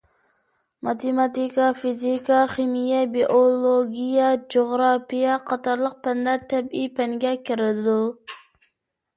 [0.85, 7.99] ماتېماتىكا، فىزىكا، خىمىيە، بىئولوگىيە، جۇغراپىيە قاتارلىق پەنلەر تەبىئىي پەنگە كىرىدۇ.